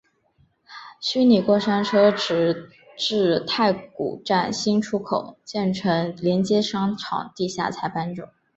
[0.99, 8.23] 虚拟过山车直至太古站新出口建成连接商场地下才搬走。